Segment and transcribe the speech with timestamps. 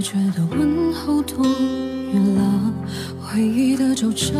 [0.00, 2.72] 觉得问候多余了，
[3.20, 4.32] 回忆的皱褶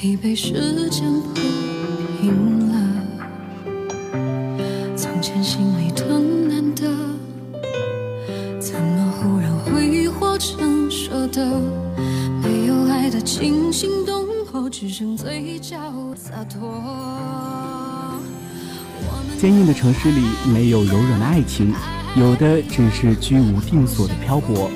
[0.00, 1.34] 已被时间铺
[2.20, 2.74] 平了。
[4.96, 6.88] 从前心里的难得，
[8.60, 11.44] 怎么忽然挥霍成舍得？
[12.40, 15.76] 没有爱的惊心动魄，只剩嘴角
[16.14, 16.80] 洒脱。
[19.36, 21.74] 坚硬的城市里没有柔软的爱情，
[22.18, 24.70] 有的只是居无定所的漂泊。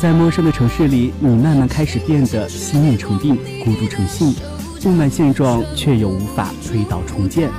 [0.00, 4.34] 在陌生的城市里，你慢慢开始变得心念成定，孤独成性，
[4.82, 7.50] 不满现状却又无法推倒重建，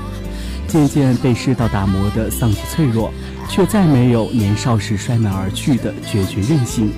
[0.68, 3.12] 渐渐被世道打磨的丧气脆弱，
[3.49, 6.91] 却再没有年少时摔门而去的决绝任性。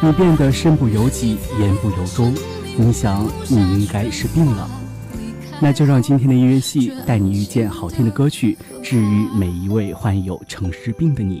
[0.00, 2.34] 你变得身不由己，言不由衷。
[2.76, 4.81] 你想，你应该是病了。
[5.62, 11.40] 那就让今天的音乐系带你遇见好听的歌曲，治愈每一位患有城市病的你。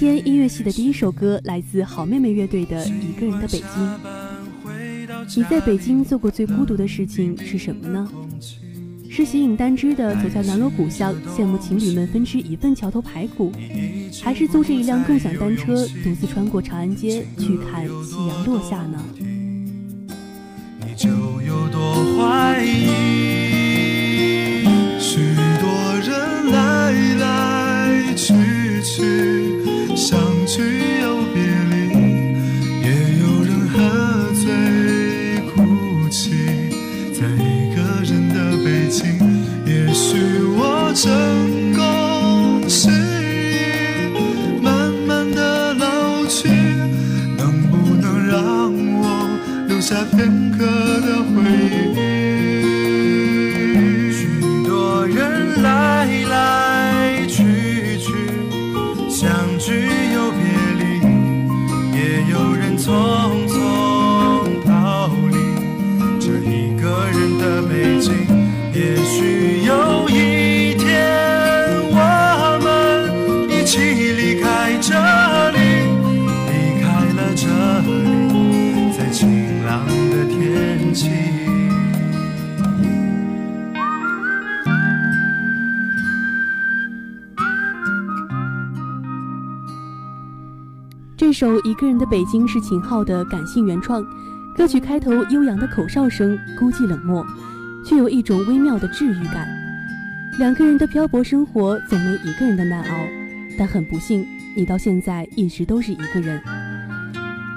[0.00, 3.68] 天音乐系的第一首歌来自好妹妹乐队的《一个人的北京》。
[5.36, 8.10] 你在北京做过最孤独的事情是什么呢？
[9.10, 13.52] 是形影单只的走在南锣鼓巷，羡慕情侣们分吃一份桥头排骨，
[14.22, 19.04] 还是租着一辆共享单车，独自穿过长安街去看夕阳落下呢？
[19.18, 23.39] 你就有多怀疑。
[91.40, 94.04] 首《一个人的北京》是秦昊的感性原创，
[94.54, 97.24] 歌曲开头悠扬的口哨声，孤寂冷漠，
[97.82, 99.48] 却有一种微妙的治愈感。
[100.38, 102.94] 两个人的漂泊生活总没一个人的难熬，
[103.58, 104.22] 但很不幸，
[104.54, 106.38] 你到现在一直都是一个人，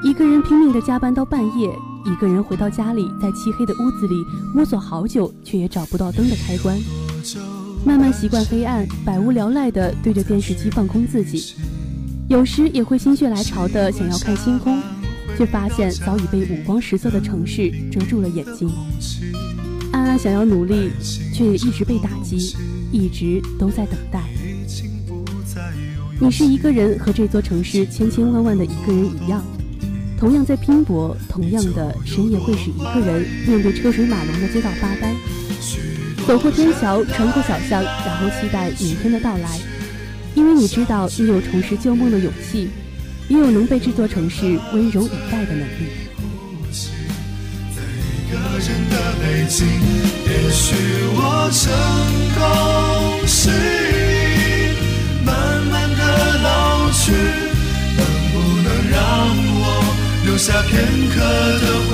[0.02, 1.70] 一个人拼命的加班到半夜，
[2.06, 4.16] 一个人回到家里，在漆黑的屋子里
[4.56, 6.80] 摸索好久，却也找不到灯的开关。
[7.86, 11.54] 慢慢习惯黑暗，百无聊赖的对着电视机放空自己。
[12.30, 14.82] 有时也会心血来潮的想要看星空，
[15.38, 18.70] 却发现早已被五光十色的城市遮住了眼睛。
[19.92, 20.90] 暗暗想要努力，
[21.34, 22.56] 却也一直被打击，
[22.92, 24.24] 一直都在等待。
[26.20, 29.44] 你是一个人，和这座城市千千万万的一个人一样，
[30.18, 35.14] 同样在拼搏，同样的深夜会使一个人面对车水马龙的街道发呆，
[36.26, 39.60] 走过天桥，穿过小巷，然后期待明天的到来。
[40.36, 42.70] 因为你知道，你有重拾旧梦的勇气，
[43.28, 45.88] 也有能被这座城市温柔以待的能力。
[47.76, 49.68] 在一个人的北京，
[50.26, 50.76] 也许
[51.16, 51.62] 我成
[52.34, 52.42] 功
[53.28, 55.32] 适应，慢
[55.68, 56.02] 慢的
[56.42, 57.12] 老去，
[57.96, 58.02] 能
[58.32, 58.34] 不
[58.64, 58.98] 能让
[59.60, 59.62] 我
[60.26, 60.72] 留下片
[61.10, 61.16] 刻
[61.62, 61.92] 的回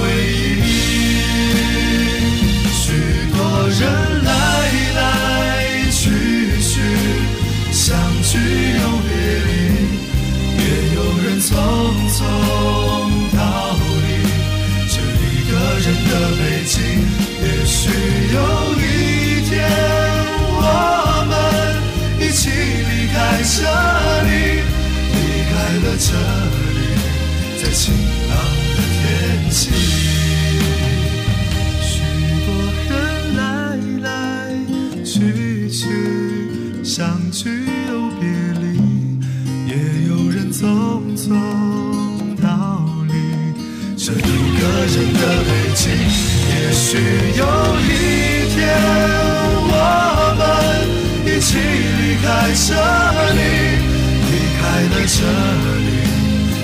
[55.20, 55.90] 这里，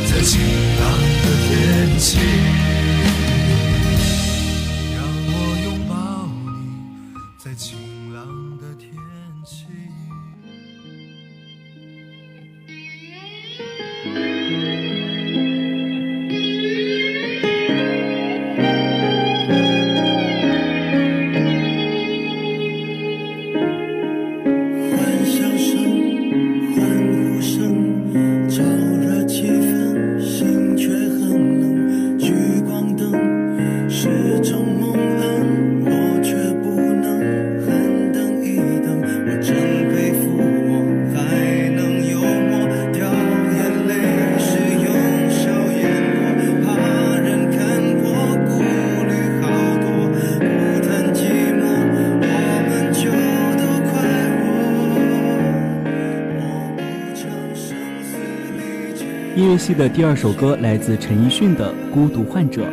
[0.10, 0.40] 在晴
[0.80, 0.84] 朗
[1.24, 2.65] 的天气。
[59.58, 62.64] 戏的第二首歌来自陈奕迅的《孤独患者》。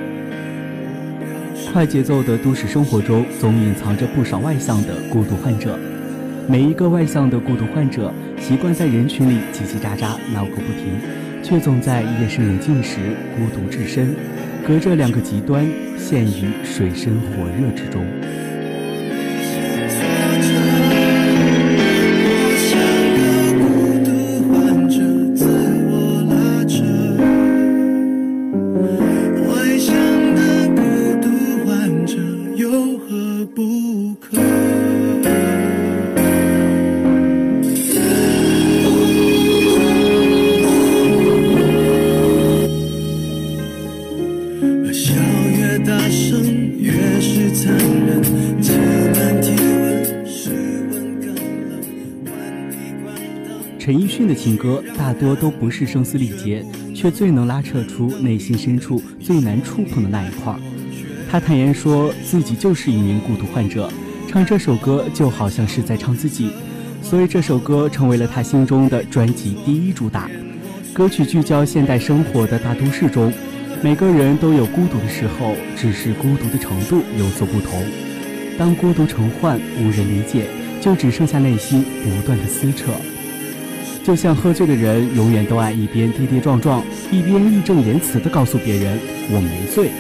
[1.73, 5.79] 快节奏的都市生活中，总隐藏着不少外向的孤独患者。
[6.49, 10.99] 每一个外向的孤独患者，习惯在人群里叽叽喳喳闹个不停，
[11.43, 12.99] 却总在夜深人静时
[13.37, 14.15] 孤独至深，
[14.67, 18.05] 隔着两个极端，陷于水深火热之中。
[53.79, 56.65] 陈奕迅的情歌大多都不是声嘶力竭，
[56.95, 60.55] 却最能拉扯出内心深处最难触碰的那一块。
[61.33, 63.91] 他坦言说自己就是一名孤独患者，
[64.29, 66.51] 唱这首歌就好像是在唱自己，
[67.03, 70.29] 所以这首歌成为了他心中的专辑第一主打。
[70.93, 73.33] 歌曲聚焦现代生活的大都市中，
[73.81, 77.83] 每个人都有孤独的时候，只是孤独的程度有所不同。
[78.59, 80.45] 当孤独成患，无人理解，
[80.83, 82.93] 就只剩下内心不断的撕扯。
[84.05, 88.99] 就像喝醉的人，永远都爱一边跌跌撞撞，一边义正言辞地告诉别人
[89.33, 89.91] “我没醉”。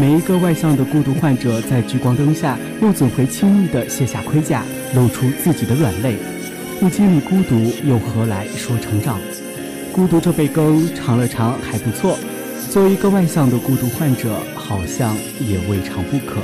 [0.00, 4.64] 每一个外向的孤独患者，在聚光灯下，又怎会轻易地卸下盔甲，
[4.94, 6.16] 露出自己的软肋？
[6.80, 9.20] 不经历孤独，又何来说成长？
[9.92, 12.18] 孤独这杯羹尝了尝还不错，
[12.70, 16.40] 作为一个外向的孤独患者，好像也未尝不可。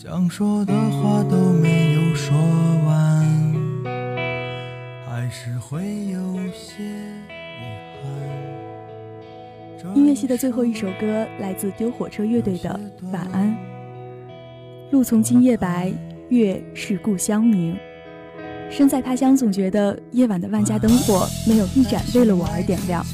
[0.00, 2.38] 想说的话都没有说
[2.86, 3.52] 完，
[5.04, 7.66] 还是会有些遗
[9.82, 9.96] 憾。
[9.96, 12.78] 音乐系的最后一首歌来自丢火车乐队的
[13.10, 13.48] 《晚安》。
[14.92, 15.92] 路从今夜白，
[16.28, 17.76] 月是故乡明。
[18.70, 23.04] 身在他乡，总觉得夜晚的万家灯火没有一盏为了我而点亮。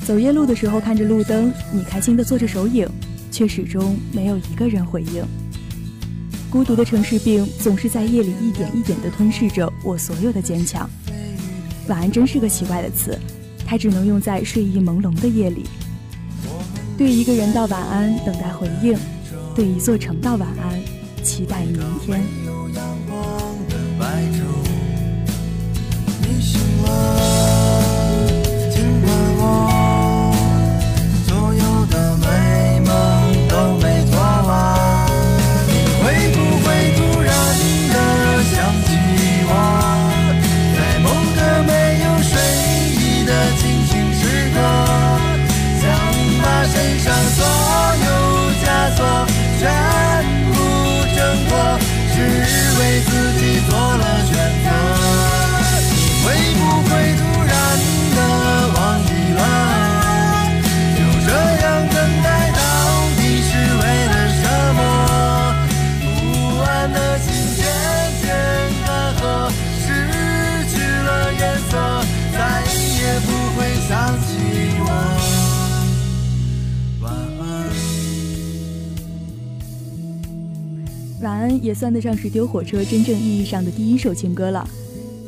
[0.00, 2.86] 走夜路的时候，看着路灯，你开心的做着手影，
[3.30, 5.24] 却始终没有一个人回应。
[6.50, 10.88] 孤独的城市病总是在夜里一点一点的吞噬着我所有的坚强。
[11.88, 13.18] 晚安真是个奇怪的词，
[13.66, 15.64] 它只能用在睡意朦胧的夜里。
[16.96, 18.96] 对一个人道晚安，等待回应；
[19.54, 20.80] 对一座城道晚安，
[21.22, 22.45] 期待明天。
[52.78, 53.25] always
[81.62, 84.66] 也算得上是丢火车真正意义上的第一首情歌了。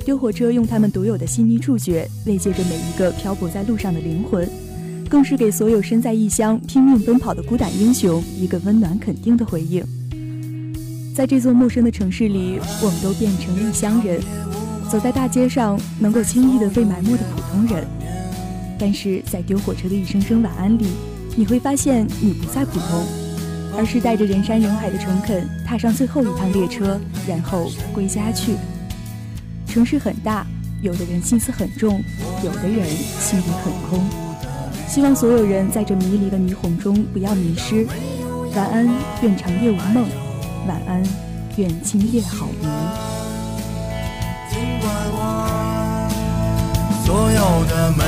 [0.05, 4.49] 丢火车用他们独有的细腻触觉慰藉着每一个漂泊在路上的灵魂，
[5.09, 9.85] 更是给所有身在异乡拼命奔跑的孤胆英雄一个温暖肯定的回应。
[11.15, 14.21] 在这座陌生的城市里，我们都变成了异乡人，
[14.91, 17.87] 走在大街上能够轻易的被埋没的普通人。
[18.79, 20.87] 但是在丢火车的一声声晚安里，
[21.37, 23.28] 你会发现你不再普通。
[23.79, 28.57] 而是带着人山人海的诚恳，踏上最后一趟列车，然后归家去。
[29.69, 30.45] 城市很大，
[30.83, 32.03] 有的人心思很重，
[32.43, 34.05] 有的人心里很空。
[34.89, 37.87] 希望所有人在这迷离的霓虹中不要迷失。
[38.57, 38.89] 晚安，
[39.23, 40.09] 愿长夜无梦。
[40.67, 41.01] 晚安，
[41.57, 42.69] 愿今夜好眠。
[44.51, 46.09] 尽管我
[47.07, 48.03] 所有的美。